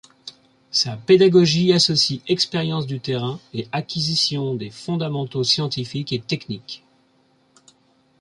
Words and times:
Sa 0.71 0.97
pédagogie 0.97 1.73
associe 1.73 2.21
expérience 2.27 2.87
du 2.87 2.99
terrain 2.99 3.39
et 3.53 3.67
acquisition 3.71 4.55
des 4.55 4.71
fondamentaux 4.71 5.43
scientifiques 5.43 6.11
et 6.11 6.19
techniques. 6.19 6.83